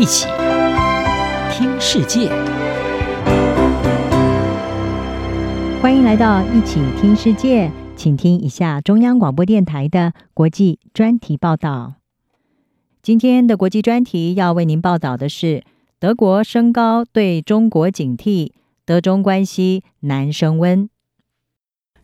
[0.00, 0.26] 一起
[1.52, 2.30] 听世界，
[5.82, 11.96] 欢迎来到一起听世界，请听一下中央广播电台的国际专题报道。
[13.02, 15.64] 今天的国际专题要为您报道的是：
[15.98, 18.52] 德国升高对中国警惕，
[18.86, 20.88] 德中关系难升温。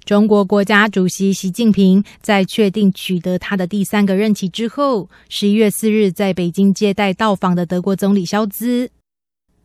[0.06, 8.88] 中国国家主席习近平在确定取得他的第三个任期之后，十一月四日在北京接待到访的德国总理肖兹。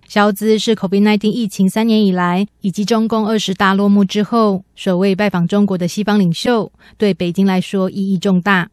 [0.08, 8.72] 肖兹是 COVID-19 疫情三年以来，以及中共二十大落幕之后首位拜访中国的西方领袖，对北京来说意义重大。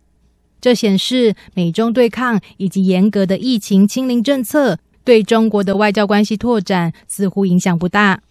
[0.62, 8.22] 这显示美中对抗以及严格的疫情清零政策对中国的外交关系拓展似乎影响不大。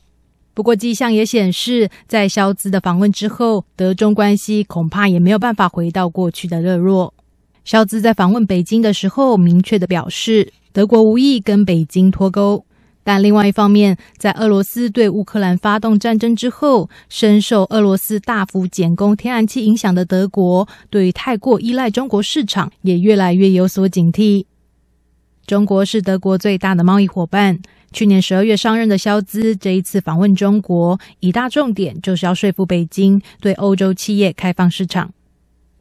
[0.57, 7.13] 不过，迹象也显示，在萧兹的访问之后，德中关系恐怕也没有办法回到过去的热络。
[7.63, 12.65] 萧兹在访问北京的时候，明确地表示，德国无意跟北京脱钩。
[13.03, 24.45] 但另外一方面，在俄罗斯对乌克兰发动战争之后，深受俄罗斯大幅减供天然气影响的德国，对于太过依赖中国市场，也越来越有所警惕。
[25.45, 27.59] 中国是德国最大的贸易伙伴。
[27.97, 35.11] 去年十二月上任的肖兹，这一次访问中国，一大重点就是要说服北京对欧洲企业开放市场。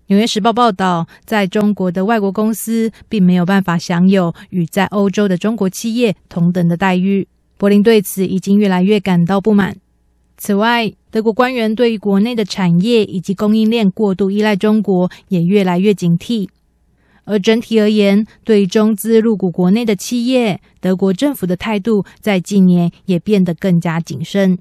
[0.06, 7.28] 纽约时报报道，在中国的外国公司并没有办法享有与在欧洲的中国企业同等的待遇。
[7.58, 9.76] 柏林对此已经越来越感到不满。
[10.38, 16.48] 此外，德国官员对于国内的产业以及供应链过度依赖中国也越来越警惕。
[17.26, 24.58] 而整体而言，对中资入股国内的企业，德国政府的态度在近年也变得更加谨慎。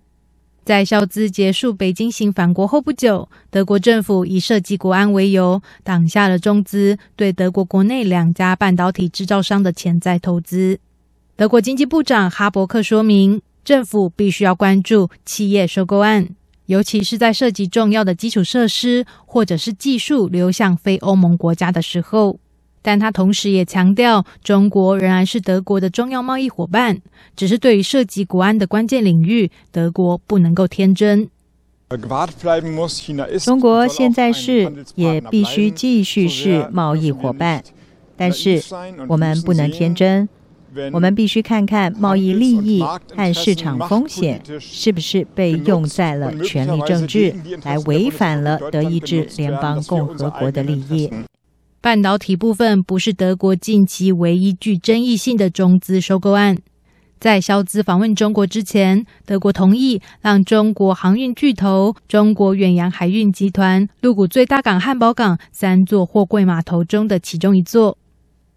[0.66, 10.80] 在萧兹结束北京行返国后不久，德国政府以涉及国安为由，挡下了中资对德国国内两家半导体制造商的潜在投资。
[11.36, 16.30] 德国经济部长哈伯克说明，政府必须要关注企业收购案，
[16.66, 22.40] 尤其是在涉及重要的基础设施或者是技术流向非欧盟国家的时候。
[22.86, 27.02] 但他同时也强调，中国仍然是德国的重要贸易伙伴，
[27.36, 31.28] 只是对于涉及国安的关键领域，德国不能够天真。
[33.44, 37.64] 中国现在是，也必须继续是贸易伙伴，
[38.16, 38.62] 但是
[39.08, 40.30] 我们不能天真，
[40.94, 42.84] 我们必须看看贸易利益
[43.16, 51.10] 和市场风险是不是被用在了权力政治，来违反了德意志联邦共和国的利益。
[51.86, 56.58] 半导体部分不是德国近期唯一具争议性的中资收购案。
[57.20, 67.96] 在萧兹访问中国之前，德国同意让中国航运巨头中国远洋海运集团入股最大港汉堡港三座货柜码头中的其中一座。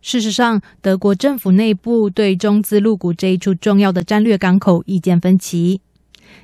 [0.00, 5.82] 事实上，德国政府内部对中资入股这一处重要的战略港口意见分歧。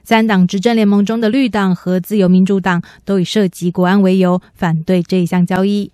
[0.03, 5.91] 三党执政联盟中的绿党和自由民主党都以涉及国安为由反对这一项交易。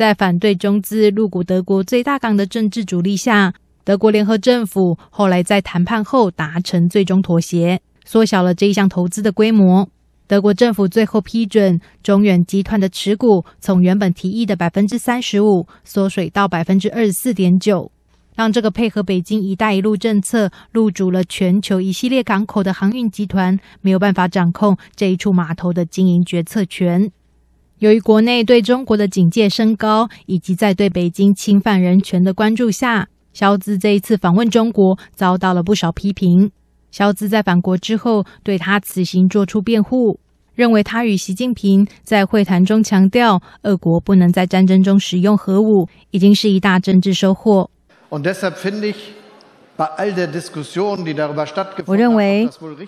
[0.00, 3.52] 在反对中资入股德国最大港的政治阻力下，
[3.84, 9.86] 德国联合政府后来在谈判后达成最终妥协，缩小了这一项投资的规模。
[10.26, 17.92] 德国政府最后批准中远集团的持股从原本提议的百分之三十五缩水到百分之二十四点九，
[18.34, 27.12] 让这个配合北京“一带一路”政策入主了全球一系列港口的航运集团没有办法掌控这一处码头的经营决策权。
[27.80, 36.50] 由于国内对中国的警戒升高，以及在对北京侵犯人权的关注下，肖兹这一次访问中国遭到了不少批评。
[36.90, 40.20] 肖兹在返国之后，对他此行做出辩护，
[40.54, 47.70] 认为他与习近平在会谈中强调，俄国不能在战争中使用核武，已经是一大政治收获。
[48.10, 48.18] 我
[51.96, 52.46] 认为，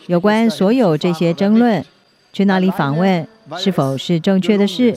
[0.08, 1.82] 有关所有这些争论。
[2.32, 3.26] 去那里访问
[3.58, 4.96] 是否是正确的事？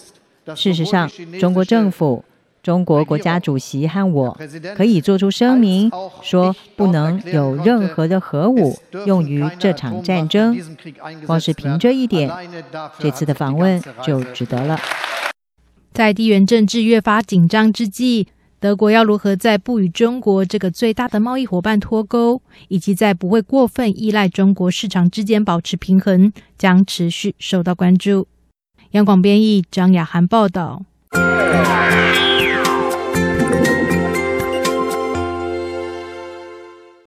[0.56, 1.10] 事实上，
[1.40, 2.24] 中国政府、
[2.64, 4.38] 中国国家主席和我
[4.76, 5.92] 可以做出声明，
[6.22, 10.58] 说不能有任何的核武用于这场战争。
[11.26, 12.32] 光是凭这一点，
[13.00, 14.80] 这次的访问就值得了。
[15.92, 18.28] 在地缘政治越发紧张之际。
[18.60, 28.28] 德国要如何在不与中国这个最大的贸易伙伴脱钩，以及在不会过分依赖中国市场之间保持平衡，将持续受到关注。
[28.92, 30.84] 央广编译张雅涵报道。